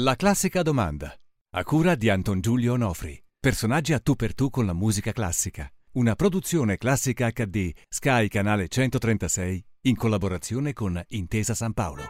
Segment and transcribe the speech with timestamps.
[0.00, 1.10] La classica domanda.
[1.54, 3.18] A cura di Anton Giulio Onofri.
[3.40, 5.66] Personaggi a tu per tu con la musica classica.
[5.92, 12.02] Una produzione classica HD Sky Canale 136 in collaborazione con Intesa San Paolo.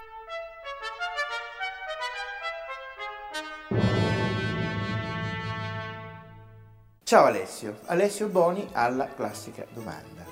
[7.05, 10.25] Ciao Alessio, Alessio Boni alla classica domanda.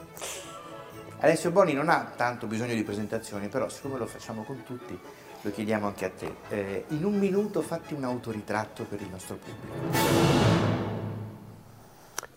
[1.21, 4.99] Alessio Boni non ha tanto bisogno di presentazioni, però siccome lo facciamo con tutti,
[5.45, 6.35] lo chiediamo anche a te.
[6.49, 10.83] Eh, in un minuto fatti un autoritratto per il nostro pubblico.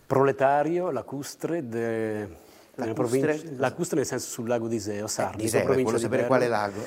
[0.06, 2.28] Proletario, lacustre, de...
[2.74, 2.94] Lacustre?
[2.94, 6.48] provincia- lacustre nel senso sul lago di Iseo, Sardi, Eh, Iseo, provincia di sapere quale
[6.48, 6.86] lago.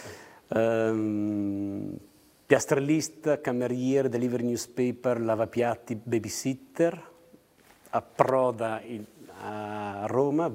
[0.49, 1.97] Ehm,
[2.45, 7.09] piastrellista, cameriere, delivery newspaper, lavapiatti, babysitter,
[7.89, 9.05] approda in-
[9.43, 10.51] a Roma,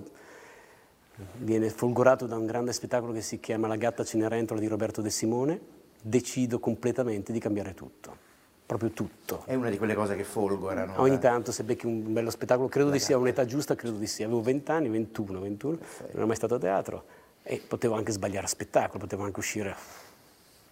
[1.39, 5.11] viene folgorato da un grande spettacolo che si chiama La gatta Cenerentola di Roberto De
[5.11, 5.61] Simone,
[6.03, 8.17] decido completamente di cambiare tutto,
[8.65, 9.43] proprio tutto.
[9.47, 11.01] È una di quelle cose che folgorano.
[11.01, 11.19] Ogni eh.
[11.19, 14.27] tanto se becchi un bello spettacolo, credo di sia un'età giusta, credo di sia.
[14.27, 17.05] Avevo 20 anni, 21, 21, non ero mai stato a teatro
[17.43, 19.75] e potevo anche sbagliare a spettacolo, potevo anche uscire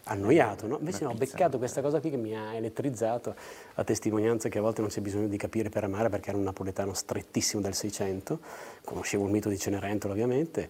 [0.04, 0.78] annoiato, no?
[0.78, 3.34] Invece no, ho beccato questa cosa qui che mi ha elettrizzato,
[3.74, 6.44] a testimonianza che a volte non c'è bisogno di capire per amare perché era un
[6.44, 8.38] napoletano strettissimo del 600,
[8.84, 10.68] conoscevo il mito di Cenerentola ovviamente,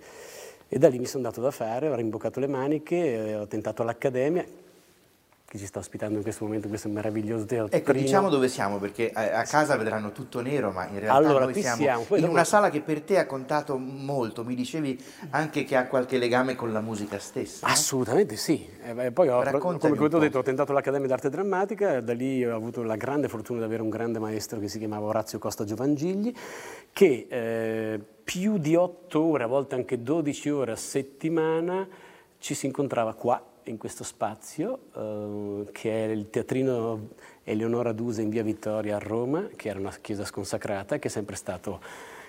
[0.69, 3.83] e da lì mi sono dato da fare, ho rimboccato le maniche, eh, ho tentato
[3.83, 4.45] all'Accademia,
[5.55, 7.77] che ci sta ospitando in questo momento questo meraviglioso teatro.
[7.77, 11.45] Ecco, diciamo dove siamo, perché a, a casa vedranno tutto nero, ma in realtà Allora,
[11.45, 14.43] noi siamo, siamo, in una sala che per te ha contato molto.
[14.43, 17.69] Mi dicevi anche che ha qualche legame con la musica stessa.
[17.69, 18.69] Assolutamente sì.
[18.83, 22.45] E beh, poi ho, Raccontami come, ho detto, ho tentato l'Accademia d'Arte Drammatica, da lì
[22.45, 25.63] ho avuto la grande fortuna di avere un grande maestro che si chiamava Orazio Costa
[25.63, 26.35] Giovangigli,
[26.93, 31.87] che eh, più di otto ore, a volte anche 12 ore a settimana,
[32.39, 37.09] ci si incontrava qua, in questo spazio, eh, che è il teatrino
[37.45, 41.37] Eleonora Duse in via Vittoria a Roma, che era una chiesa sconsacrata, che è sempre
[41.37, 41.81] stato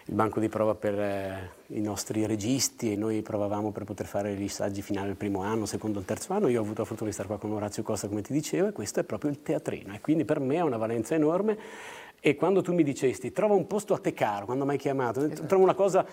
[0.08, 4.36] il banco di prova per eh, i nostri registi e noi provavamo per poter fare
[4.36, 6.48] gli saggi finali il primo anno, secondo il terzo anno.
[6.48, 8.72] Io ho avuto la fortuna di stare qua con Orazio Costa, come ti dicevo, e
[8.72, 9.96] questo è proprio il teatrino.
[9.96, 11.58] E quindi per me ha una valenza enorme.
[12.20, 15.20] E quando tu mi dicesti trova un posto a te caro, quando mi hai chiamato,
[15.20, 16.06] ho detto, trova una cosa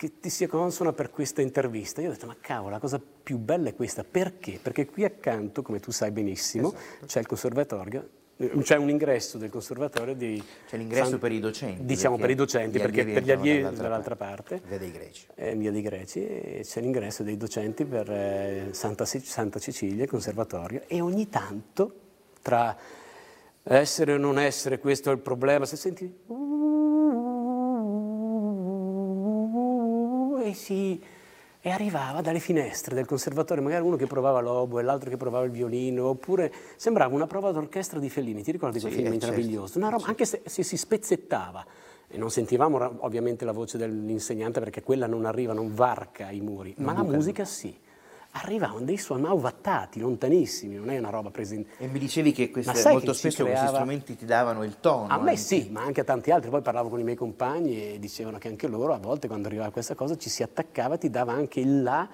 [0.00, 2.00] che ti sia consona per questa intervista.
[2.00, 4.02] Io ho detto, ma cavolo, la cosa più bella è questa.
[4.02, 4.58] Perché?
[4.62, 6.72] Perché qui accanto, come tu sai benissimo,
[7.04, 10.42] c'è il conservatorio, eh, c'è un ingresso del conservatorio di...
[10.66, 11.84] C'è l'ingresso San- per i docenti.
[11.84, 14.62] Diciamo per i docenti, perché per gli allievi dall'altra parte.
[14.66, 15.26] Via dei greci.
[15.34, 20.08] eh, via dei Greci e c'è l'ingresso dei docenti per eh, Santa, Santa Cecilia, il
[20.08, 21.94] conservatorio, e ogni tanto
[22.40, 22.74] tra
[23.64, 26.10] essere o non essere, questo è il problema, se senti
[30.54, 31.00] si
[31.62, 35.44] e arrivava dalle finestre del conservatorio, magari uno che provava l'oboe e l'altro che provava
[35.44, 39.18] il violino, oppure sembrava una prova d'orchestra di Fellini, ti ricordi quel Sì, film eh,
[39.18, 39.34] certo.
[39.34, 39.78] meraviglioso?
[39.78, 41.64] Una roba, anche se, se si spezzettava.
[42.08, 46.74] E non sentivamo ovviamente la voce dell'insegnante perché quella non arriva, non varca i muri,
[46.78, 47.76] ma la musica sì.
[48.32, 51.64] Arrivavano dei suoni mauvattati, lontanissimi, non è una roba presa in...
[51.78, 55.08] E mi dicevi che queste- molto che spesso questi creava- strumenti ti davano il tono.
[55.08, 55.36] A me anche.
[55.36, 56.48] sì, ma anche a tanti altri.
[56.48, 59.70] Poi parlavo con i miei compagni e dicevano che anche loro a volte quando arrivava
[59.70, 62.08] questa cosa ci si attaccava, ti dava anche il là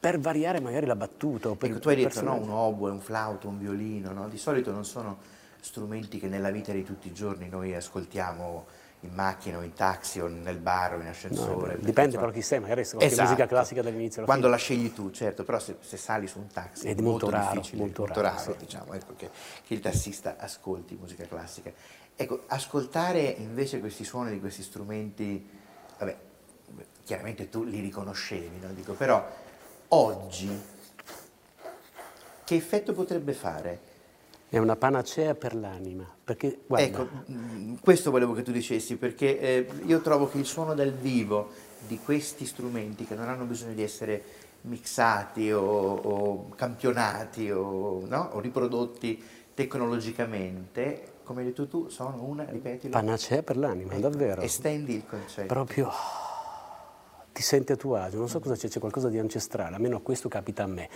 [0.00, 1.50] per variare magari la battuta.
[1.56, 4.28] Per, Ecco, tu hai detto no, un oboe, un flauto, un violino, no?
[4.28, 5.18] Di solito non sono
[5.60, 8.66] strumenti che nella vita di tutti i giorni noi ascoltiamo
[9.02, 11.68] in macchina o in taxi o nel bar o in No, ascensore.
[11.74, 13.28] perché, dipende però chi sei, magari se qualche Esatto.
[13.28, 14.56] musica classica dall'inizio Quando fine.
[14.56, 17.52] la scegli tu, certo, però se, se sali su un taxi è è molto raro,
[17.52, 18.58] difficile, molto molto raro, raro, sì.
[18.58, 19.30] diciamo, ecco, che,
[19.64, 21.70] che il tassista ascolti musica classica.
[22.16, 25.48] Ecco, ascoltare invece questi suoni di questi strumenti,
[25.98, 26.16] vabbè,
[27.04, 28.72] chiaramente tu li riconoscevi, no?
[28.72, 29.24] Dico, però
[29.88, 30.60] oggi
[32.44, 33.80] che effetto potrebbe fare?
[34.50, 36.06] È una panacea per l'anima.
[36.24, 40.46] Perché, guarda, Ecco, mh, questo volevo che tu dicessi, perché eh, io trovo che il
[40.46, 41.50] suono dal vivo
[41.86, 44.22] di questi strumenti che non hanno bisogno di essere
[44.62, 48.30] mixati o, o campionati o, no?
[48.32, 49.22] o riprodotti
[49.54, 54.40] tecnologicamente, come hai detto tu, sono una, ripetilo, panacea per l'anima, Ecco, davvero.
[54.40, 55.46] estendi il concetto.
[55.46, 55.90] proprio
[57.32, 60.28] ti senti a tuo agio, non so cosa c'è, c'è qualcosa di ancestrale, almeno questo
[60.28, 60.88] capita a me.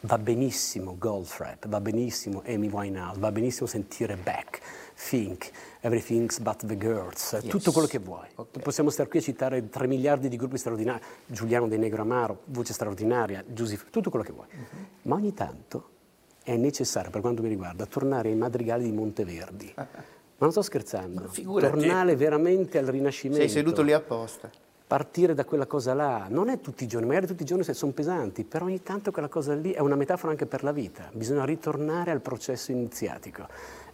[0.00, 4.60] Va benissimo Goldfrapp, va benissimo Amy Winehouse, va benissimo sentire Beck,
[4.94, 5.50] Fink,
[5.80, 7.46] Everything's But the Girls, Yes.
[7.50, 8.26] tutto quello che vuoi.
[8.36, 8.60] Ok.
[8.60, 12.72] Possiamo stare qui a citare 3 miliardi di gruppi straordinari, Giuliano De Negro Amaro, voce
[12.72, 14.46] straordinaria, Giusif, tutto quello che vuoi.
[14.50, 14.86] Mhm.
[15.02, 15.88] Ma ogni tanto
[16.44, 19.72] è necessario, per quanto mi riguarda, tornare ai madrigali di Monteverdi.
[20.38, 21.72] Ma non sto scherzando, figurati.
[21.78, 23.40] tornare veramente al Rinascimento.
[23.42, 24.50] Sei seduto lì apposta.
[24.86, 26.26] Partire da quella cosa là.
[26.28, 29.28] Non è tutti i giorni, magari tutti i giorni sono pesanti, però ogni tanto quella
[29.28, 31.08] cosa lì è una metafora anche per la vita.
[31.12, 33.46] Bisogna ritornare al processo iniziatico.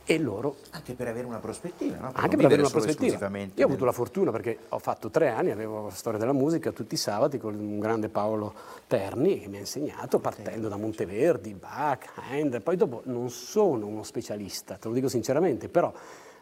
[0.04, 0.56] E loro...
[0.70, 2.10] Anche per avere una prospettiva, no?
[2.10, 3.30] Per anche per avere una prospettiva.
[3.54, 6.72] Io ho avuto la fortuna perché ho fatto tre anni, avevo la storia della musica
[6.72, 8.52] tutti i sabati con un grande Paolo
[8.88, 12.62] Terni che mi ha insegnato partendo da Monteverdi, Bach, Handel.
[12.62, 15.92] Poi dopo non sono uno specialista, te lo dico sinceramente, però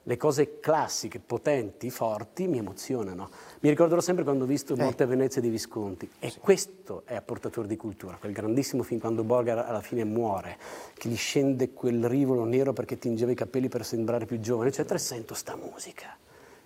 [0.05, 3.29] le cose classiche, potenti, forti mi emozionano.
[3.61, 4.83] Mi ricorderò sempre quando ho visto eh.
[4.83, 6.39] Morte a Venezia di Visconti e sì.
[6.39, 10.57] questo è apportatore di cultura, quel grandissimo film quando Borger alla fine muore,
[10.95, 14.95] che gli scende quel rivolo nero perché tingeva i capelli per sembrare più giovane, eccetera,
[14.95, 16.17] e sento sta musica.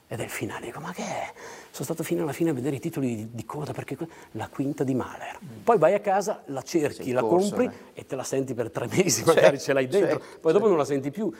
[0.07, 1.33] Ed è il finale, dico, ma che è?
[1.71, 3.97] Sono stato fino alla fine a vedere i titoli di, di coda perché
[4.33, 5.39] la quinta di Mahler.
[5.43, 5.63] Mm.
[5.65, 8.01] Poi vai a casa, la cerchi, la corso, compri eh.
[8.01, 10.85] e te la senti per tre mesi, magari ce l'hai dentro, poi dopo non la
[10.85, 11.33] senti più.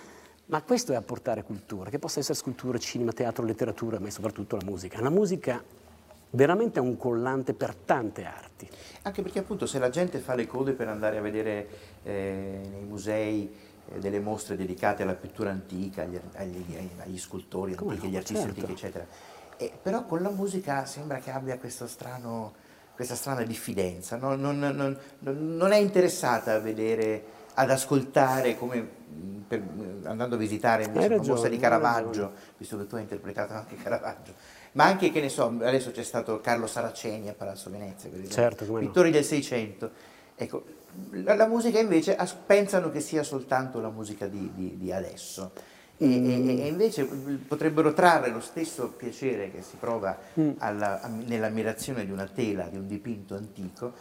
[0.47, 4.65] Ma questo è apportare cultura, che possa essere scultura, cinema, teatro, letteratura, ma soprattutto la
[4.65, 5.01] musica.
[5.01, 5.63] La musica
[6.31, 8.69] veramente è un collante per tante arti.
[9.03, 11.69] Anche perché appunto se la gente fa le code per andare a vedere
[12.03, 13.53] eh, nei musei
[13.87, 18.17] eh, delle mostre dedicate alla pittura antica, agli, agli, agli scultori Come antichi, no, agli
[18.17, 18.61] artisti certo.
[18.61, 19.07] antichi, eccetera,
[19.57, 22.55] eh, però con la musica sembra che abbia strano,
[22.95, 24.35] questa strana diffidenza, no?
[24.35, 29.03] non, non, non, non è interessata a vedere ad ascoltare come
[29.47, 29.63] per,
[30.05, 33.77] andando a visitare invece ragione, la mostra di Caravaggio, visto che tu hai interpretato anche
[33.77, 34.35] Caravaggio,
[34.73, 38.43] ma anche che ne so, adesso c'è stato Carlo Saraceni a Palazzo Venezia, per esempio,
[38.43, 39.15] certo, pittori no.
[39.15, 39.91] del Seicento.
[40.37, 40.65] Ecco,
[41.11, 45.53] la, la, musica invece pensano che sia soltanto la musica di, di, di adesso.
[45.97, 46.49] E, mm.
[46.49, 50.51] e, e, invece potrebbero trarre lo stesso piacere che si prova mm.
[51.27, 53.93] nell'ammirazione di una tela, di un dipinto antico,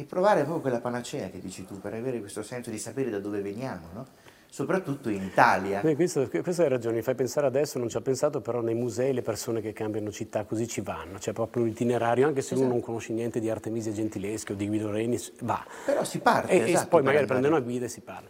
[0.00, 3.18] e provare proprio quella panacea che dici tu, per avere questo senso di sapere da
[3.18, 4.06] dove veniamo, no?
[4.48, 5.80] soprattutto in Italia.
[5.80, 8.76] Beh, questo, questo hai ragione, mi fai pensare adesso, non ci ho pensato, però nei
[8.76, 12.54] musei le persone che cambiano città così ci vanno, c'è proprio un itinerario, anche se
[12.54, 12.60] esatto.
[12.60, 15.66] uno non conosce niente di Artemisia Gentileschi o di Guido Reni, va.
[15.84, 18.28] Però si parte, e, esatto, e poi magari prende una guida e si parla.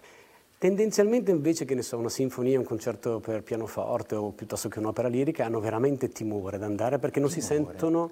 [0.56, 5.06] Tendenzialmente invece che ne so, una sinfonia, un concerto per pianoforte o piuttosto che un'opera
[5.06, 7.46] lirica hanno veramente timore ad andare perché non timore.
[7.46, 8.10] si sentono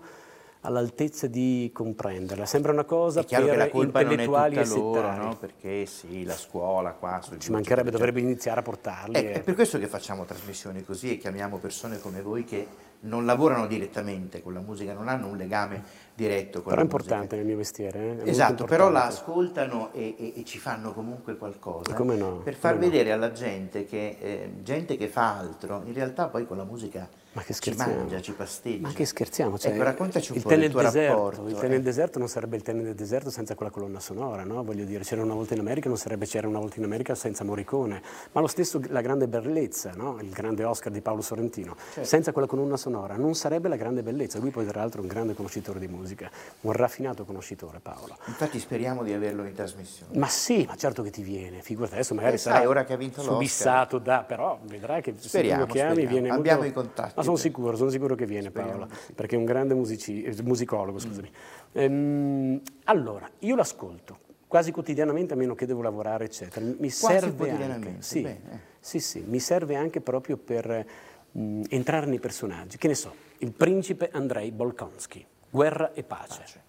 [0.63, 2.47] all'altezza di comprenderla.
[2.47, 5.37] Sembra una cosa per che la colpa non è tutta loro, no?
[5.37, 7.21] perché sì, la scuola qua...
[7.39, 9.15] Ci mancherebbe, dovrebbe iniziare a portarli.
[9.15, 12.67] È, è per questo che facciamo trasmissioni così e chiamiamo persone come voi che
[13.01, 15.83] non lavorano direttamente con la musica, non hanno un legame
[16.15, 17.05] diretto con però la musica.
[17.05, 18.25] Però è importante nel mio mestiere.
[18.25, 18.31] Eh?
[18.31, 22.41] Esatto, però la ascoltano e, e, e, ci fanno comunque qualcosa no?
[22.43, 23.15] per far vedere no.
[23.15, 27.43] alla gente che eh, gente che fa altro, in realtà poi con la musica ma
[27.43, 28.81] che ci mangia, ci pasteggia.
[28.81, 29.59] Ma che scherziamo?
[29.59, 31.49] Cioè, ecco, raccontaci un il po' del tuo deserto, rapporto.
[31.49, 31.69] Il eh.
[31.69, 34.65] nel deserto non sarebbe il tè nel deserto senza quella colonna sonora, no?
[34.65, 37.45] Voglio dire, c'era una volta in America, non sarebbe c'era una volta in America senza
[37.45, 38.01] Morricone.
[38.33, 40.17] Ma lo stesso la grande bellezza, no?
[40.23, 41.77] Il grande Oscar di Paolo Sorrentino.
[41.93, 42.09] Certo.
[42.09, 44.39] Senza quella colonna sonora non sarebbe la grande bellezza.
[44.39, 46.31] Lui poi tra l'altro è un grande conoscitore di musica,
[46.63, 48.17] un raffinato conoscitore Paolo.
[48.29, 50.17] Infatti speriamo di averlo in trasmissione.
[50.17, 51.61] Ma sì, ma certo che ti viene.
[51.61, 55.13] Figurati, adesso magari eh, sarà sai, ora che ha vinto subissato da, però vedrai che
[55.19, 56.15] speriamo, se tu lo chiami speriamo.
[56.15, 56.81] viene Abbiamo molto...
[56.81, 57.25] i contatti.
[57.27, 59.13] Sono sicuro, sono sicuro che viene Paolo, sì.
[59.13, 60.99] perché è un grande musici, musicologo.
[60.99, 61.29] Scusami.
[61.29, 61.81] Mm.
[61.81, 66.65] Ehm, allora, io l'ascolto quasi quotidianamente, a meno che devo lavorare, eccetera.
[66.65, 68.41] Mi quasi serve anche, sì, eh.
[68.81, 70.87] sì, sì, mi serve anche proprio per
[71.33, 72.79] mh, mm, entrare nei personaggi.
[72.79, 76.39] Che ne so, il principe Andrei Bolkonsky, Guerra e pace.
[76.39, 76.65] pace.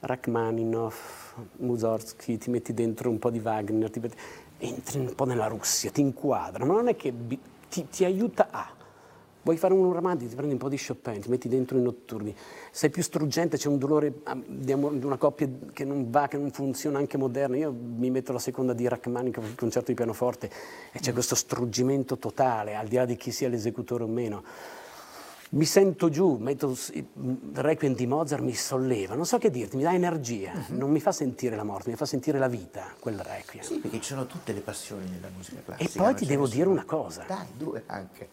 [0.00, 4.10] Rachmaninoff, Mussorgsky, ti metti dentro un po' di Wagner, metti,
[4.58, 7.12] entri un po' nella Russia, ti inquadra, ma non è che
[7.68, 8.77] ti, ti aiuta a
[9.48, 12.36] Vuoi fare un romantico, ti prendi un po' di Chopin, ti metti dentro i notturni.
[12.70, 14.12] Sei più struggente, c'è un dolore
[14.46, 17.56] di una coppia che non va, che non funziona, anche moderna.
[17.56, 20.50] Io mi metto la seconda di Rachmaninoff, il concerto di pianoforte,
[20.92, 24.44] e c'è questo struggimento totale, al di là di chi sia l'esecutore o meno.
[25.52, 27.06] Mi sento giù, metto il
[27.54, 30.76] Requiem di Mozart, mi solleva, non so che dirti, mi dà energia, uh-huh.
[30.76, 33.64] non mi fa sentire la morte, mi fa sentire la vita, quel Requiem.
[33.64, 35.90] Sì, perché ci sono tutte le passioni nella musica classica.
[35.90, 37.24] E poi ti devo dire una cosa.
[37.26, 38.28] Dai, due anche.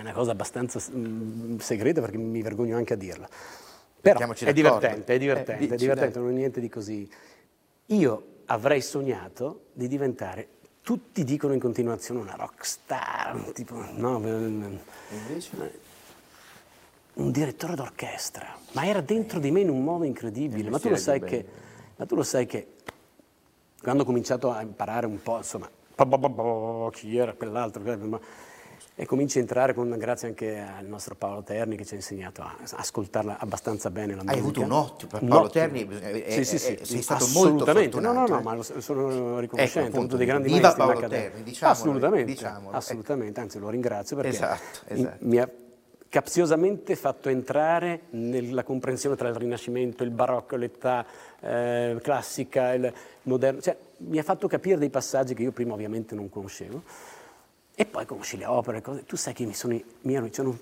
[0.00, 3.28] È una cosa abbastanza mm, segreta perché mi vergogno anche a dirla.
[4.00, 7.06] Però è divertente, è divertente, eh, è divertente, non è niente di così.
[7.86, 10.48] Io avrei sognato di diventare,
[10.80, 15.78] tutti dicono in continuazione una rockstar, tipo, no, invece?
[17.12, 20.70] un direttore d'orchestra, ma era dentro di me in un modo incredibile.
[20.70, 21.46] Ma tu, che,
[21.96, 22.68] ma tu lo sai che
[23.82, 25.68] quando ho cominciato a imparare un po', insomma,
[26.90, 28.18] chi era quell'altro, ma
[28.94, 32.42] e cominci a entrare con, grazie anche al nostro Paolo Terni che ci ha insegnato
[32.42, 34.32] a ascoltarla abbastanza bene la musica.
[34.32, 37.64] Hai avuto un ottimo, Paolo Terni è, è, sì, sì, sì, è, sei stato molto
[37.64, 38.00] fortunato.
[38.00, 38.42] No, no, no, eh?
[38.42, 42.76] ma lo, sono riconoscente, ecco, appunto, dei grandi viva maestri Paolo Terni, diciamolo, assolutamente, diciamolo,
[42.76, 45.16] assolutamente, anzi lo ringrazio perché esatto, esatto.
[45.20, 45.48] mi ha
[46.10, 51.06] capziosamente fatto entrare nella comprensione tra il Rinascimento, il Barocco, l'età
[51.40, 52.92] eh, classica, il
[53.22, 56.82] moderno, cioè mi ha fatto capire dei passaggi che io prima ovviamente non conoscevo.
[57.80, 59.06] E poi conosci le opere, cose.
[59.06, 60.58] tu sai che mi sono, mi ero, c'era un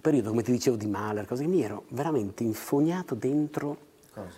[0.00, 3.76] periodo, come ti dicevo, di Mahler, cose mi ero veramente infognato dentro
[4.14, 4.28] Cosa?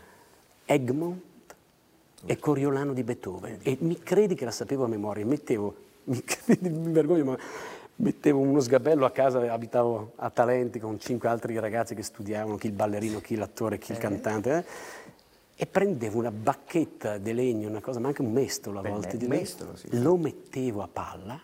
[0.64, 1.20] Egmont
[2.24, 3.58] e Coriolano di Beethoven.
[3.60, 5.74] E mi credi che la sapevo a memoria, mettevo,
[6.04, 7.38] mi, mi vergogno, ma
[7.96, 12.68] mettevo uno sgabello a casa, abitavo a Talenti con cinque altri ragazzi che studiavano, chi
[12.68, 14.00] il ballerino, chi l'attore, chi il eh.
[14.00, 14.64] cantante, eh,
[15.54, 19.26] e prendevo una bacchetta di legno, una cosa, ma anche un mestolo a volte, Beh,
[19.26, 20.00] mestolo, sì.
[20.00, 21.38] lo mettevo a palla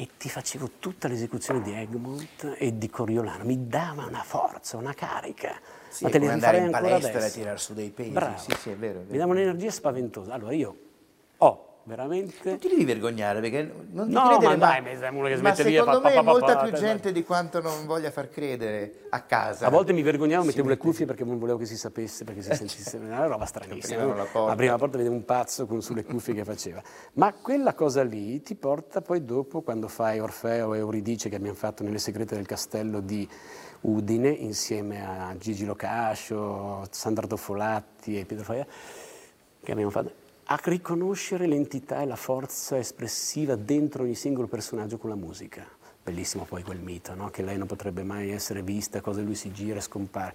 [0.00, 4.94] e ti facevo tutta l'esecuzione di Egmont e di Coriolano, mi dava una forza, una
[4.94, 5.58] carica.
[5.88, 8.10] Sì, ma te le andare in palestra e tirare su dei pesi.
[8.10, 8.38] Bravo.
[8.38, 9.10] Sì, sì, è vero, è vero.
[9.10, 10.34] Mi dava un'energia spaventosa.
[10.34, 10.76] Allora io
[11.38, 12.50] ho veramente...
[12.50, 15.38] Non ti devi vergognare perché non ti no, credere, ma, dai, ma, uno che ma
[15.38, 19.22] smette lì secondo me pa, molta più gente di quanto non voglia far credere a
[19.22, 19.66] casa.
[19.66, 22.54] A volte mi vergognavo, mettevo le cuffie perché non volevo che si sapesse, perché si
[22.54, 24.04] sentisse, una roba stranissima.
[24.04, 26.82] La la porta vedevo un pazzo con sulle cuffie che faceva.
[27.14, 31.56] Ma quella cosa lì ti porta poi dopo, quando fai Orfeo e Euridice che abbiamo
[31.56, 33.26] fatto nelle segrete del castello di
[33.80, 38.66] Udine, insieme a Gigi Locascio, Sandra Toffolatti e Pietro Faia,
[39.62, 40.17] che abbiamo fatto
[40.50, 45.66] a riconoscere l'entità e la forza espressiva dentro ogni singolo personaggio con la musica.
[46.02, 47.28] Bellissimo poi quel mito, no?
[47.28, 50.34] che lei non potrebbe mai essere vista, cosa lui si gira e scompare.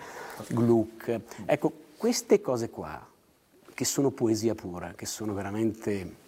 [0.49, 1.19] Gluck.
[1.45, 3.03] Ecco, queste cose qua,
[3.73, 6.21] che sono poesia pura, che sono veramente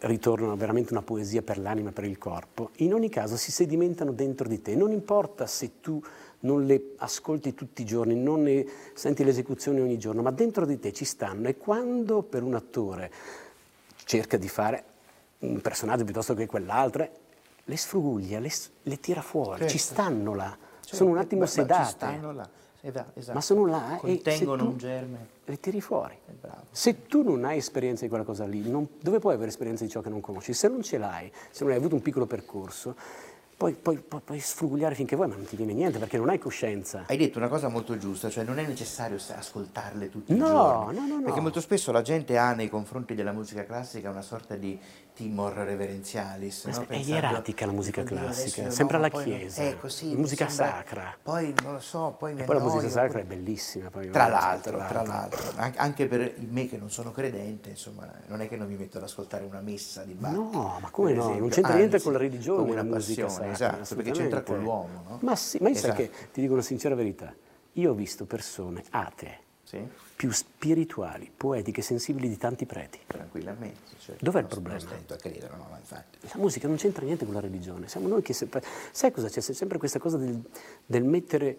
[0.00, 4.48] ritornano veramente una poesia per l'anima, per il corpo, in ogni caso si sedimentano dentro
[4.48, 4.74] di te.
[4.74, 6.02] Non importa se tu
[6.40, 10.78] non le ascolti tutti i giorni, non ne senti l'esecuzione ogni giorno, ma dentro di
[10.78, 13.10] te ci stanno e quando per un attore
[14.04, 14.84] cerca di fare
[15.38, 17.08] un personaggio piuttosto che quell'altro,
[17.64, 18.50] le sfruguglia, le,
[18.82, 19.72] le tira fuori, certo.
[19.72, 20.96] ci stanno là, certo.
[20.96, 21.80] sono un attimo ma, sedate.
[21.80, 22.48] Ma ci stanno là.
[22.86, 23.32] Esatto.
[23.32, 25.26] Ma sono là Contengono e un germe.
[25.44, 26.16] Le tiri fuori.
[26.70, 29.90] Se tu non hai esperienza di quella cosa lì, non, dove puoi avere esperienza di
[29.90, 30.52] ciò che non conosci?
[30.52, 32.94] Se non ce l'hai, se non hai avuto un piccolo percorso,
[33.56, 36.38] poi, poi, poi, puoi sfrugugliare finché vuoi, ma non ti viene niente perché non hai
[36.38, 37.04] coscienza.
[37.06, 40.96] Hai detto una cosa molto giusta, cioè non è necessario ascoltarle tutti no, i giorni.
[40.98, 41.22] No, no, no.
[41.22, 44.78] Perché molto spesso la gente ha nei confronti della musica classica una sorta di
[45.16, 46.66] timor reverenzialis.
[46.66, 46.84] No?
[46.86, 51.16] È ieratica la musica classica, sembra la chiesa, è così, musica sembra, sacra.
[51.20, 53.88] Poi non lo so, poi poi la musica sacra è bellissima.
[53.88, 58.56] tra l'altro, tra l'altro, anche per me che non sono credente, insomma, non è che
[58.56, 60.32] non mi metto ad ascoltare una messa di Bach.
[60.32, 61.20] No, ma come no?
[61.20, 61.40] Esempio.
[61.40, 63.50] Non c'entra niente con la religione, la musica sacra.
[63.50, 65.18] Esatto, perché c'entra con l'uomo, no?
[65.22, 65.94] Ma sì, ma io esatto.
[65.94, 67.34] sai che ti dico una sincera verità,
[67.72, 69.84] io ho visto persone atee sì?
[70.16, 72.98] Più spirituali, poetiche, sensibili di tanti preti.
[73.06, 73.80] Tranquillamente.
[73.98, 74.24] Certo.
[74.24, 74.78] Dov'è il problema?
[74.82, 76.18] Non a credere, no, infatti.
[76.22, 77.86] La musica non c'entra niente con la religione.
[77.86, 78.62] Siamo noi che sempre...
[78.90, 79.42] Sai cosa c'è?
[79.42, 80.42] C'è sempre questa cosa del,
[80.86, 81.58] del mettere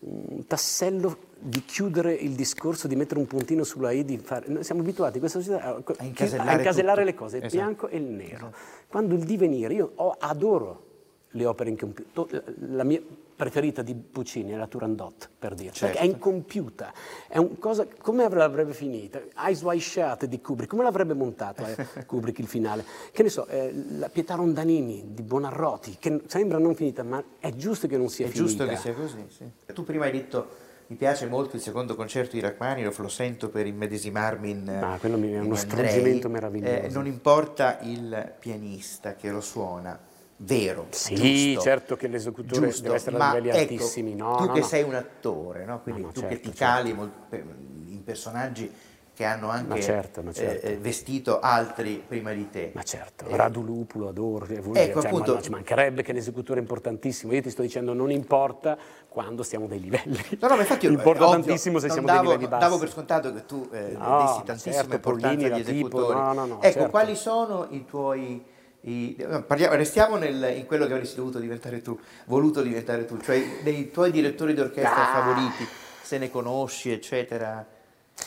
[0.00, 4.48] un tassello di chiudere il discorso, di mettere un puntino sulla I, di fare...
[4.48, 7.62] Noi siamo abituati in questa società a, a incasellare, a incasellare le cose, il esatto.
[7.62, 8.46] bianco e il nero.
[8.46, 8.56] Esatto.
[8.88, 10.86] Quando il divenire, io adoro
[11.32, 13.02] le opere incompiute, la mia
[13.38, 15.94] preferita di Puccini è la Turandot, per dire, certo.
[15.94, 16.92] perché è incompiuta,
[17.28, 19.20] è un cosa, come l'avrebbe finita?
[19.36, 22.84] Eyes Wide Shut di Kubrick, come l'avrebbe montata eh, Kubrick il finale?
[23.12, 27.54] Che ne so, eh, la Pietà Rondanini di Bonarroti, che sembra non finita, ma è
[27.54, 28.44] giusto che non sia è finita.
[28.44, 29.72] È giusto che sia così, sì.
[29.72, 33.66] Tu prima hai detto mi piace molto il secondo concerto di Rachmaninoff, lo sento per
[33.66, 36.72] immedesimarmi in Ah, quello è uno struggimento meraviglioso.
[36.72, 40.07] Eh, non importa il pianista che lo suona,
[40.38, 40.86] vero.
[40.90, 44.14] Sì, giusto, certo che l'esecutore giusto, deve essere a livelli ecco, altissimi.
[44.14, 44.66] No, tu no, che no.
[44.66, 45.80] sei un attore, no?
[45.82, 47.44] quindi tu certo, che ti cali certo.
[47.88, 48.72] in personaggi
[49.18, 50.64] che hanno anche certo, certo.
[50.64, 52.70] Eh, vestito altri prima di te.
[52.72, 53.36] Ma certo, eh.
[53.36, 57.32] Radu Lupulo, adoro, ecco, cioè, appunto, ma, ci mancherebbe che l'esecutore è importantissimo.
[57.32, 58.78] Io ti sto dicendo non importa
[59.08, 60.20] quando stiamo dei livelli.
[60.38, 62.62] No, no, ma infatti importa ovvio, tantissimo se siamo davo, dei livelli bassi.
[62.62, 66.06] Davo per scontato che tu eh, no, dessi tantissima certo, importanza agli esecutori.
[66.06, 66.90] Tipo, no, no, no, ecco, certo.
[66.90, 68.44] quali sono i tuoi
[68.82, 69.16] i,
[69.46, 73.90] parliamo, restiamo nel, in quello che avresti dovuto diventare tu, voluto diventare tu, cioè dei
[73.90, 75.20] tuoi direttori d'orchestra ah.
[75.20, 75.66] favoriti,
[76.02, 77.66] se ne conosci, eccetera.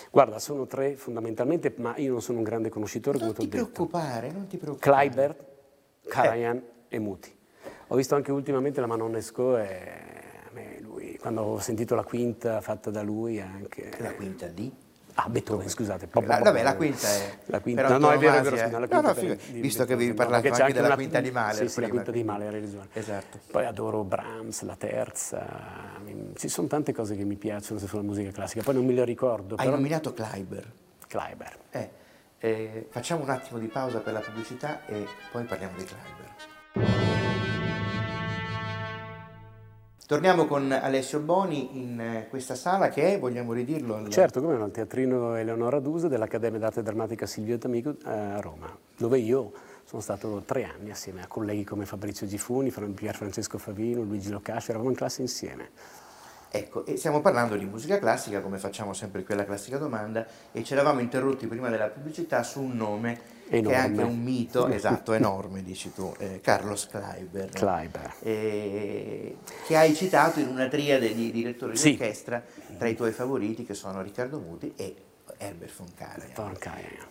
[0.09, 3.49] Guarda, sono tre fondamentalmente, ma io non sono un grande conoscitore, non come ti ho
[3.49, 3.71] detto.
[3.71, 5.43] Preoccupare, non ti preoccupare, Kleibert,
[6.07, 6.95] Karajan eh.
[6.95, 7.35] e Muti.
[7.87, 10.11] Ho visto anche ultimamente la Manonesco e
[10.79, 13.91] lui, quando ho sentito la quinta fatta da lui anche...
[13.99, 14.71] La quinta di?
[15.15, 16.07] Ah, Beethoven, scusate.
[16.11, 17.37] La, vabbè, la quinta è...
[17.45, 19.93] La quinta, no, no, è vero, è vero, scusa, quinta no, no, di, visto che
[19.93, 21.67] avevi parlato no, anche della una, quinta di Mahler.
[21.67, 22.87] Sì, sì, la quinta di Mahler, hai ragione.
[22.93, 23.39] Esatto.
[23.51, 25.45] Poi adoro Brahms, la terza,
[26.35, 29.55] ci sono tante cose che mi piacciono sulla musica classica, poi non me le ricordo.
[29.55, 29.75] Hai però...
[29.75, 30.71] nominato Kleiber.
[31.07, 31.57] Kleiber.
[31.71, 31.89] Eh,
[32.39, 37.10] eh, facciamo un attimo di pausa per la pubblicità e poi parliamo di Kleiber.
[40.11, 43.95] Torniamo con Alessio Boni in eh, questa sala che è, vogliamo ridirlo?
[43.95, 44.09] Al...
[44.09, 48.77] Certo, come no, il Teatrino Eleonora Duse dell'Accademia d'Arte Drammatica Silvio D'Amico eh, a Roma,
[48.97, 49.53] dove io
[49.85, 54.71] sono stato tre anni assieme a colleghi come Fabrizio Gifuni, Pier Francesco Favino, Luigi Locascio,
[54.71, 55.69] eravamo in classe insieme.
[56.53, 60.73] Ecco, e stiamo parlando di musica classica, come facciamo sempre quella classica domanda, e ci
[60.73, 63.69] eravamo interrotti prima della pubblicità su un nome enorme.
[63.69, 68.15] che è anche un mito, esatto, enorme, dici tu, eh, Carlos Kleiber, Kleiber.
[68.19, 71.95] Eh, che hai citato in una triade di direttori sì.
[71.95, 72.43] di orchestra
[72.77, 74.95] tra i tuoi favoriti, che sono Riccardo Muti e
[75.37, 76.33] Herbert von Karajan.
[76.35, 77.07] Von Karajan.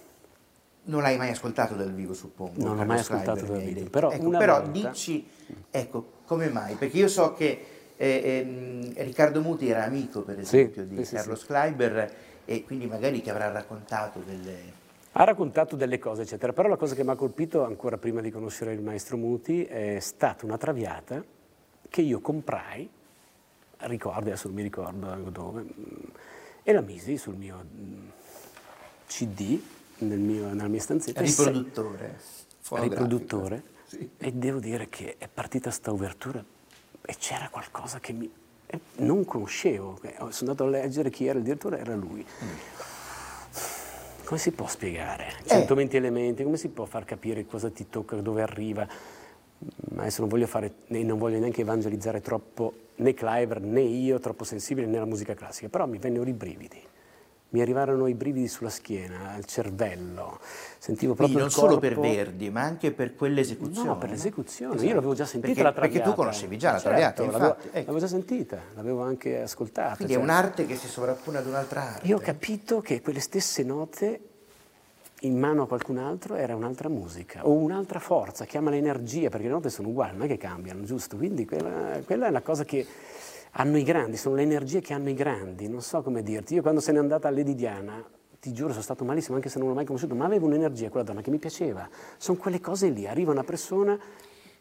[0.83, 2.63] Non l'hai mai ascoltato dal vivo, suppongo?
[2.63, 4.89] Non l'ho mai ascoltato dal vivo, però, ecco, però volta...
[4.89, 5.27] dici,
[5.71, 6.75] ecco, come mai?
[6.75, 11.17] Perché io so che eh, eh, Riccardo Muti era amico, per esempio, sì, di sì,
[11.17, 11.47] Carlos sì.
[11.47, 12.15] Kleiber
[12.47, 14.79] e quindi magari ti avrà raccontato delle...
[15.13, 18.31] Ha raccontato delle cose, eccetera, però la cosa che mi ha colpito ancora prima di
[18.31, 21.23] conoscere il maestro Muti è stata una traviata
[21.91, 22.89] che io comprai,
[23.81, 25.65] ricordo, adesso non mi ricordo dove,
[26.63, 27.63] e la misi sul mio
[29.09, 29.61] CD,
[29.99, 31.21] nel mio, nella mia stanzetta.
[31.21, 32.19] Riproduttore.
[32.71, 33.63] Riproduttore.
[33.85, 34.09] Sì.
[34.17, 36.59] E devo dire che è partita sta ouverture
[37.03, 38.31] e c'era qualcosa che mi,
[38.97, 39.99] non conoscevo.
[40.31, 42.25] Sono andato a leggere chi era il direttore, era lui.
[44.25, 45.33] Come si può spiegare?
[45.45, 45.99] 120 eh.
[45.99, 48.87] elementi, come si può far capire cosa ti tocca, dove arriva?
[49.93, 54.45] Ma adesso non voglio fare, non voglio neanche evangelizzare troppo né Cliver né io, troppo
[54.45, 56.81] sensibile nella musica classica, però mi vennero i brividi
[57.51, 60.39] mi arrivarono i brividi sulla schiena, al cervello,
[60.79, 63.89] sentivo proprio Quindi non solo per Verdi, ma anche per quell'esecuzione.
[63.89, 64.89] No, per l'esecuzione, esatto.
[64.89, 65.99] io l'avevo già sentita perché, la traviata.
[65.99, 67.71] Perché tu conoscevi già la certo, traviata, l'avevo, ecco.
[67.73, 69.97] l'avevo, già sentita, l'avevo anche ascoltata.
[69.97, 72.07] Quindi cioè, è un'arte che si sovrappone ad un'altra arte.
[72.07, 74.21] Io ho capito che quelle stesse note
[75.23, 79.53] in mano a qualcun altro era un'altra musica o un'altra forza, chiama l'energia, perché le
[79.53, 81.17] note sono uguali, non è che cambiano, giusto?
[81.17, 82.87] Quindi quella, quella è la cosa che
[83.53, 86.55] hanno i grandi, sono le energie che hanno i grandi, non so come dirti.
[86.55, 88.05] Io quando se n'è andata a Lady Diana,
[88.39, 91.05] ti giuro, sono stato malissimo, anche se non l'ho mai conosciuto, ma avevo un'energia, quella
[91.05, 91.89] donna, che mi piaceva.
[92.17, 93.99] Sono quelle cose lì, arriva una persona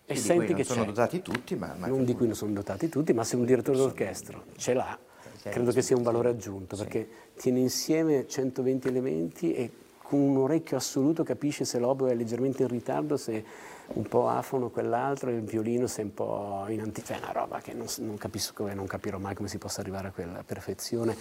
[0.06, 0.74] e, e senti che c'è.
[0.74, 1.76] sono dotati tutti, ma...
[1.78, 4.98] ma non di cui non sono dotati tutti, ma se un direttore d'orchestra ce l'ha,
[5.44, 6.84] credo che sia un valore aggiunto, sì.
[6.84, 9.72] perché tiene insieme 120 elementi e
[10.02, 13.46] con un orecchio assoluto capisce se l'oboe è leggermente in ritardo, se
[13.94, 17.60] un po' afono quell'altro e il violino se un po' in anticipo, è una roba
[17.60, 21.16] che non, non, capisco e non capirò mai come si possa arrivare a quella perfezione,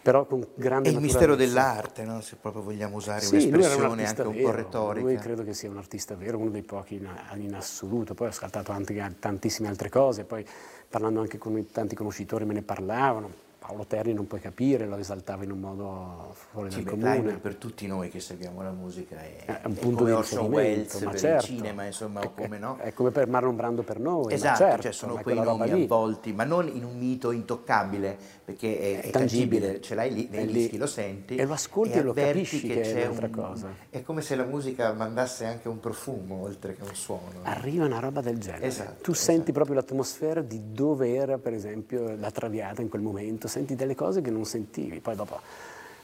[0.00, 2.20] però con grande È il mistero dell'arte, no?
[2.20, 5.06] se proprio vogliamo usare sì, un'espressione un anche un po' retorica.
[5.06, 8.30] Lui credo che sia un artista vero, uno dei pochi in, in assoluto, poi ho
[8.30, 10.46] ascoltato anche tantissime altre cose, poi
[10.88, 15.42] parlando anche con tanti conoscitori me ne parlavano, Paolo Terni non puoi capire, lo esaltava
[15.42, 17.38] in un modo fuori sì, dal comune.
[17.38, 20.96] Per tutti noi che seguiamo la musica è, è un punto è di Orson Welles
[20.96, 21.46] per certo.
[21.46, 22.76] il cinema, insomma, è, come no?
[22.76, 24.32] È come per Marlon Brando per noi.
[24.32, 29.00] Esatto, certo, cioè sono quei nomi avvolti, ma non in un mito intoccabile, perché è,
[29.00, 29.80] è tangibile.
[29.80, 31.34] ce l'hai lì, nei dischi lo senti.
[31.34, 33.68] E lo ascolti e, lo capisci che, che è un'altra cosa.
[33.90, 37.40] È come se la musica mandasse anche un profumo oltre che un suono.
[37.42, 38.66] Arriva una roba del genere.
[38.66, 39.32] Esatto, tu esatto.
[39.32, 43.94] senti proprio l'atmosfera di dove era, per esempio, la traviata in quel momento, senti delle
[43.94, 45.00] cose che non sentivi.
[45.00, 45.40] Poi dopo,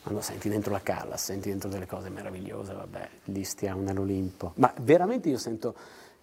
[0.03, 4.53] quando senti dentro la Callas, senti dentro delle cose meravigliose, vabbè, lì stiamo nell'Olimpo.
[4.57, 5.75] Ma veramente io sento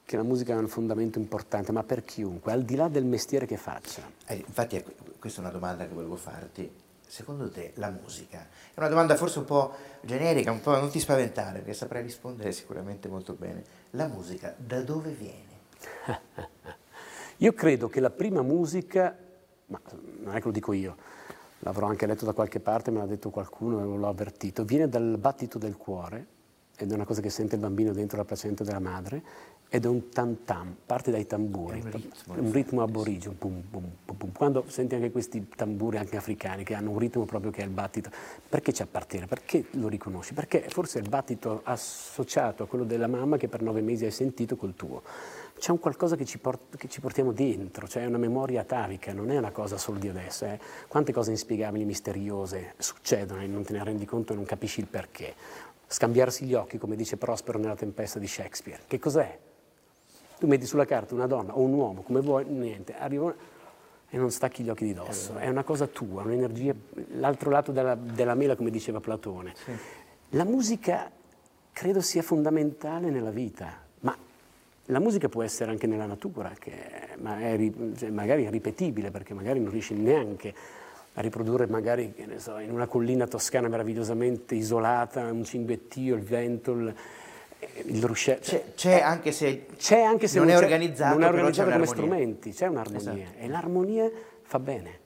[0.04, 3.46] che la musica è un fondamento importante, ma per chiunque, al di là del mestiere
[3.46, 4.02] che faccia.
[4.26, 6.88] Eh, infatti, ecco, questa è una domanda che volevo farti.
[7.06, 8.48] Secondo te la musica?
[8.74, 12.52] È una domanda forse un po' generica, un po' non ti spaventare, perché saprai rispondere
[12.52, 13.63] sicuramente molto bene.
[13.92, 15.58] La musica da dove viene?
[17.38, 19.15] io credo che la prima musica,
[19.68, 19.80] ma
[20.22, 20.96] non è che lo dico io,
[21.60, 25.17] l'avrò anche letto da qualche parte, me l'ha detto qualcuno e l'ho avvertito, viene dal
[25.17, 26.28] battito del cuore,
[26.78, 29.22] ed è una cosa che sente il bambino dentro la placenta della madre,
[29.71, 33.36] ed è un tam tam, parte dai tamburi, un ritmo, un ritmo aborigeno,
[34.34, 37.69] quando senti anche questi tamburi anche africani che hanno un ritmo proprio che è il
[37.69, 38.10] battito,
[38.49, 39.27] perché ci appartiene?
[39.27, 40.34] Perché lo riconosci?
[40.34, 44.12] Perché forse è il battito associato a quello della mamma che per nove mesi hai
[44.12, 45.03] sentito col tuo
[45.60, 49.29] c'è un qualcosa che ci, port- che ci, portiamo dentro, cioè una memoria atavica, non
[49.29, 50.45] è una cosa solo di adesso.
[50.45, 50.58] Eh.
[50.88, 54.88] Quante cose inspiegabili, misteriose succedono e non te ne rendi conto e non capisci il
[54.88, 55.34] perché.
[55.86, 58.84] Scambiarsi gli occhi, come dice Prospero nella tempesta di Shakespeare.
[58.88, 59.38] Che cos'è?
[60.39, 63.34] Tu metti sulla carta una donna o un uomo, come vuoi, niente, arriva
[64.10, 65.36] e non stacchi gli occhi di dosso.
[65.36, 66.73] È una cosa tua, un'energia,
[67.13, 69.54] l'altro lato della, della mela, come diceva Platone.
[69.56, 69.71] Sì.
[70.30, 71.12] La musica
[71.71, 73.88] credo sia fondamentale nella vita,
[74.89, 76.73] la musica può essere anche nella natura, che
[77.17, 80.52] magari, cioè, magari è ripetibile, perché magari non riesci neanche
[81.13, 86.95] a riprodurre magari, so, in una collina toscana meravigliosamente isolata, un cinguettio, il vento, il...
[87.86, 88.39] il ruscello.
[88.41, 91.86] C'è, c'è anche se, c'è anche se non, non è organizzato, non è organizzato come
[91.86, 93.38] strumenti, c'è un'armonia Esatto.
[93.39, 94.12] e l'armonia
[94.43, 94.98] fa bene.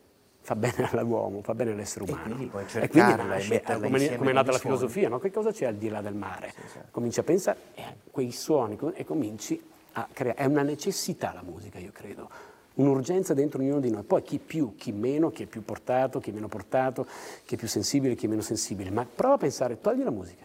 [0.46, 2.26] Fa bene all'uomo, fa bene all'essere E umano.
[2.26, 4.60] quindi puoi quindi cercarla e nasce, metterla come, è nata la suoni.
[4.60, 5.20] filosofia, no?
[5.20, 6.48] che cosa c'è al di là del mare?
[6.66, 6.88] esatto.
[6.92, 9.62] Cominci a pensare a quei suoni e cominci
[9.94, 10.38] a creare.
[10.38, 12.30] È una necessità la musica, io credo.
[12.76, 14.04] Un'urgenza dentro ognuno di noi.
[14.04, 17.06] Poi chi più, chi meno, chi è più portato, chi è meno portato,
[17.46, 18.90] chi è più sensibile, chi è meno sensibile.
[18.90, 20.44] Ma prova a pensare, togli la musica.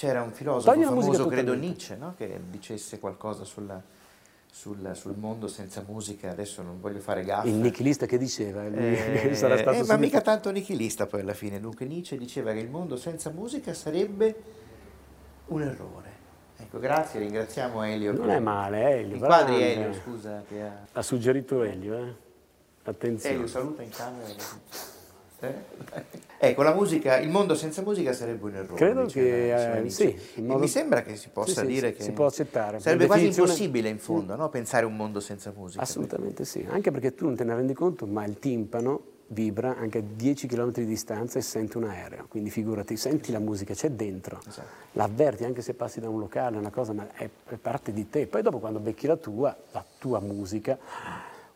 [0.00, 1.52] C'era un filosofo Togli famoso, credo.
[1.52, 2.14] Nietzsche, no?
[2.16, 3.82] che dicesse qualcosa sulla-
[4.50, 6.30] sul, sul mondo senza musica.
[6.30, 7.48] Adesso non voglio fare gaffe.
[7.48, 11.60] Il nichilista che diceva, Eh, sarà stato eh, ma mica tanto nichilista poi alla fine.
[11.60, 14.34] Dunque Nietzsche diceva che il mondo senza musica sarebbe
[15.48, 16.08] un errore.
[16.56, 18.12] Ecco, grazie, ringraziamo Elio.
[18.12, 19.16] Non per- è male, Elio.
[19.16, 19.74] Inquadri grande.
[19.84, 20.42] Elio, scusa.
[20.48, 20.78] Che ha...
[20.92, 22.14] Ha suggerito Elio, eh?
[22.84, 23.34] Attenzione.
[23.34, 24.28] Elio, saluta in camera.
[25.40, 26.18] Eh?
[26.42, 28.74] Ecco, la musica, il mondo senza musica sarebbe un errore.
[28.76, 32.12] Credo che, eh, sì, modo- mi sembra che si possa Sì, dire sì, che si
[32.12, 32.80] può accettare.
[32.80, 34.48] Sarebbe quasi definizione- impossibile in fondo, no?
[34.48, 35.82] pensare un mondo senza musica.
[35.82, 39.98] Assolutamente sì, anche perché tu non te ne rendi conto, ma il timpano vibra anche
[39.98, 43.90] a 10 km di distanza e sente un aereo, quindi figurati, senti la musica, c'è
[43.90, 44.66] dentro, Esatto.
[44.92, 48.26] l'avverti anche se passi da un locale, una cosa, ma è, è parte di te.
[48.26, 50.78] Poi dopo quando becchi la tua, la tua musica,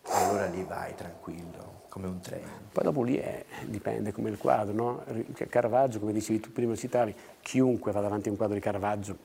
[0.07, 2.49] Allora lì vai tranquillo, come un treno.
[2.73, 5.05] poi dopo lì è- dipende come il quadro, no?
[5.49, 9.17] Caravaggio, come dicevi tu prima citavi, chiunque va davanti a un quadro di Caravaggio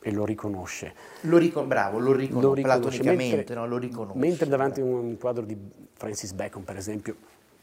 [0.00, 0.92] e lo riconosce.
[1.22, 2.80] Lo ricon- bravo, lo riconosco, lo riconosce.
[2.88, 3.66] platonicamente, mentre, no?
[3.68, 4.18] lo riconosco.
[4.18, 5.56] mentre davanti a un quadro di
[5.92, 7.14] Francis Bacon, per esempio,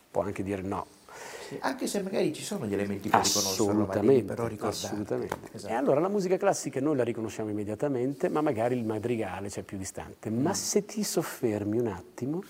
[0.09, 0.85] può anche dire no.
[1.59, 4.67] Anche se magari ci sono gli elementi per riconoscerlo, ma però ricordarlo.
[4.69, 5.35] assolutamente.
[5.51, 5.73] Esatto.
[5.73, 9.77] E allora la musica classica noi la riconosciamo immediatamente, ma magari il madrigale c'è più
[9.77, 10.29] distante.
[10.29, 10.53] Ma Mm.
[10.53, 12.41] se ti soffermi un attimo,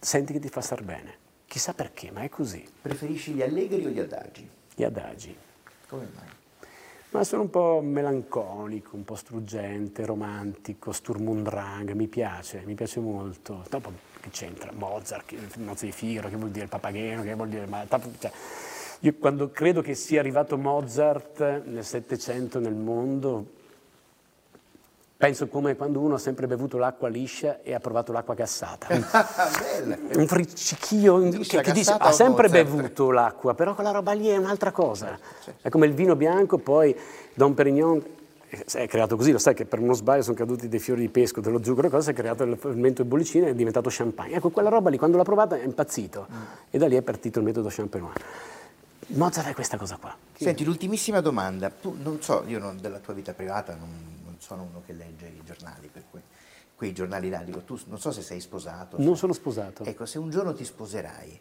[0.00, 1.28] senti che ti fa star bene.
[1.46, 2.66] Chissà perché, ma è così.
[2.80, 4.48] Preferisci gli allegri o gli adagi?
[4.74, 5.36] Gli adagi.
[5.88, 6.28] Come mai?
[7.10, 12.74] Ma sono un po' melanconico, un po' struggente, romantico, Sturm und Drang, mi piace, mi
[12.74, 13.64] piace molto.
[13.68, 14.70] Dopo che c'entra?
[14.72, 17.66] Mozart, che- il nozze di Figaro, che vuol dire il papageno, che vuol dire...
[17.66, 18.30] Ma, cioè,
[19.00, 23.58] io quando credo che sia arrivato Mozart nel Settecento nel mondo,
[25.20, 28.86] penso come quando uno ha sempre bevuto l'acqua liscia e ha provato l'acqua gassata.
[30.16, 34.28] Un friccichio Liscia, che, che dice ha sempre Mozart?" bevuto l'acqua, però quella roba lì
[34.28, 35.18] è un'altra cosa.
[35.44, 36.96] Certo, È come il vino bianco, poi
[37.34, 38.02] Don Perignon
[38.48, 41.10] eh, è creato così, lo sai che per uno sbaglio sono caduti dei fiori di
[41.10, 44.36] pesco, dello zucchero, cosa si è creato il fermento di bollicina e è diventato champagne.
[44.36, 46.36] Ecco, quella roba lì, quando l'ha provata è impazzito Mm.
[46.70, 48.14] e da lì è partito il metodo champenois.
[49.08, 50.16] Mozart è questa cosa qua.
[50.34, 51.68] Senti, l'ultimissima domanda.
[51.68, 53.88] Tu, non so, io non- della tua vita privata non
[54.40, 56.20] sono uno che legge i giornali, per cui
[56.74, 58.96] quei giornali là, dico, tu non so se sei sposato.
[58.98, 59.84] Non se- sono sposato.
[59.84, 61.40] Ecco, se un giorno ti sposerai,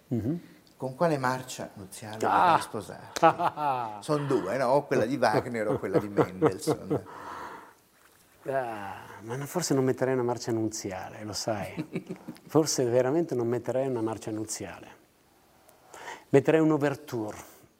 [0.76, 2.60] con quale marcia nuziale Ah.
[2.60, 4.04] vorrai sposarti?
[4.04, 4.68] Sono due, no?
[4.68, 7.04] O quella di Wagner o quella di Mendelssohn.
[8.46, 12.08] Ah, ma forse non metterei una marcia nuziale, lo sai.
[12.48, 14.88] Forse veramente non metterei una marcia nuziale.
[16.30, 17.38] Metterei un'ouverture,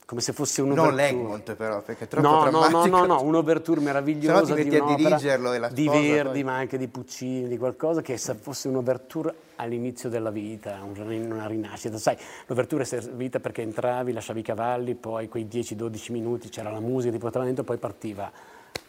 [0.10, 1.04] come se fosse Non un'ouverture.
[1.04, 2.98] l'Egmont però, perché è troppo No, no, no, drammatico.
[2.98, 6.30] no, no, un'ouverture meravigliosa Se no ti di a dirigerlo e la di sposa Verdi,
[6.32, 6.44] poi.
[6.44, 10.98] ma anche di Puccini, di qualcosa che fosse un'ouverture all'inizio della vita, un
[11.32, 12.00] una rinascita.
[12.00, 12.18] Sai,
[12.48, 17.12] l'ouverture è servita perché entravi, lasciavi i cavalli, poi quei 10-12 minuti c'era la musica,
[17.12, 18.32] ti portava dentro, poi partiva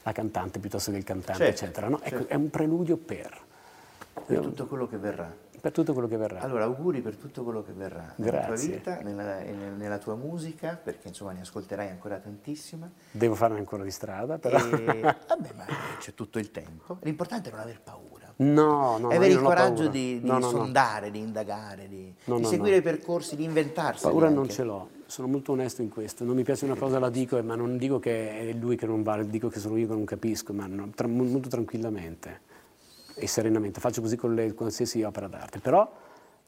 [0.03, 1.89] la cantante piuttosto che il cantante, Certo, eccetera.
[1.91, 1.99] no?
[2.03, 2.33] Ecco, certo.
[2.33, 3.39] è un preludio per,
[4.25, 5.31] Per tutto quello che verrà.
[5.61, 6.41] Per tutto quello che verrà.
[6.41, 8.77] Allora, auguri per tutto quello che verrà nella tua Grazie.
[8.77, 12.91] vita, nella, e nel- nella tua musica, perché insomma ne ascolterai ancora tantissima.
[13.11, 14.59] Devo farne ancora di strada, E, però.
[14.65, 15.65] vabbè, ma
[15.99, 16.99] c'è tutto il tempo.
[17.03, 18.09] L'importante è non aver paura.
[18.37, 20.49] No, no, no, avere il coraggio di, di No, no, no.
[20.51, 22.79] sondare, di indagare, di, No, di no, seguire no.
[22.79, 24.05] i percorsi, di inventarsi.
[24.05, 26.25] Paura non ce l'ho, sono molto onesto in questo.
[26.25, 29.03] Non mi piace una cosa, la dico, ma non dico che è lui che non
[29.03, 32.41] vale, dico che sono io che non capisco, ma no, tra- molto tranquillamente
[33.21, 33.81] e serenamente.
[33.81, 35.59] Faccio così con le- qualsiasi opera d'arte.
[35.61, 35.89] Però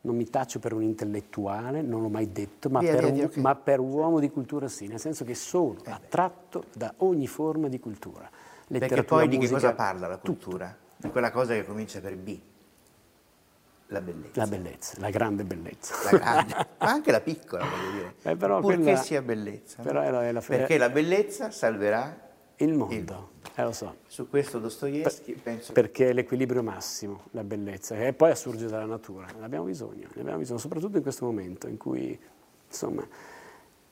[0.05, 3.15] non mi taccio per un intellettuale, non l'ho mai detto, ma, Via, per, via, un,
[3.15, 3.37] via, ok.
[3.37, 7.79] ma per uomo di cultura sì, nel senso che sono attratto da ogni forma di
[7.79, 8.29] cultura.
[8.67, 10.75] Perché poi di che musica, cosa parla la cultura?
[10.97, 12.39] Di quella cosa che comincia per B.
[13.89, 14.41] La bellezza.
[14.41, 15.95] La bellezza, la grande bellezza.
[16.11, 18.15] La grande, ma anche la piccola, voglio dire.
[18.23, 19.77] Eh, però Purché quella- sia bellezza.
[19.79, 19.85] no?
[19.85, 22.31] però è la- è la- Perché la bellezza salverà.
[22.57, 23.97] Il mondo, eh, lo so.
[24.07, 29.27] Su questo Dostoevsky penso Perché è l'equilibrio massimo, la bellezza, e poi assurge dalla natura.
[29.39, 32.19] Ne abbiamo bisogno, ne abbiamo bisogno, soprattutto in questo momento in cui,
[32.69, 33.07] insomma,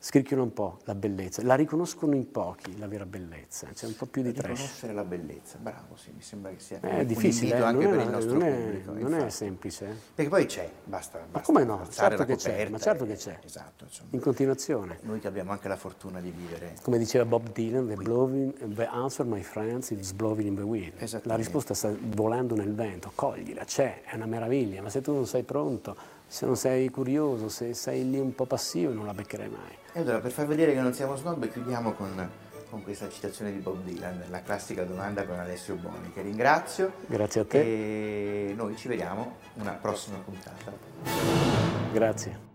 [0.03, 4.07] scricchiolano un po' la bellezza, la riconoscono in pochi la vera bellezza, c'è un po'
[4.07, 4.57] più di trash.
[4.57, 8.01] Riconoscere la bellezza, bravo, sì, mi sembra che sia è difficile, eh, anche non, per
[8.01, 9.09] è, il nostro non, è, pubblico.
[9.09, 9.85] non è, semplice.
[9.85, 9.95] Eh.
[10.15, 11.87] Perché poi c'è, basta, basta Ma come no?
[11.91, 13.41] Certo che c'è, ma certo che c'è.
[13.45, 14.09] Esatto, insomma.
[14.13, 14.99] In continuazione.
[15.03, 18.87] Noi che abbiamo anche la fortuna di vivere Come diceva Bob Dylan, the, blowing, the
[18.87, 20.93] answer, my friends, is blowing in the wind.
[21.25, 25.27] La risposta sta volando nel vento, coglila, c'è, è una meraviglia, ma se tu non
[25.27, 25.95] sei pronto,
[26.33, 29.77] se non sei curioso, se sei lì un po' passivo, non la beccherai mai.
[29.93, 32.31] E allora, per far vedere che non siamo snob, chiudiamo con,
[32.71, 36.93] con questa citazione di Bob Dylan, la classica domanda con Alessio Boni, che ringrazio.
[37.09, 40.73] Grazie a te, E noi ci vediamo una prossima puntata.
[41.93, 42.49] grazie.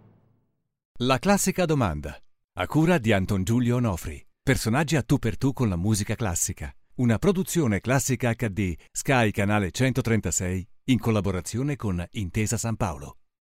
[0.99, 2.17] La classica domanda.
[2.53, 4.25] A cura di Anton Giulio Onofri.
[4.41, 6.73] Personaggi a tu per tu con la musica classica.
[6.95, 13.17] Una produzione classica HD, Sky Canale 136, in collaborazione con Intesa San Paolo.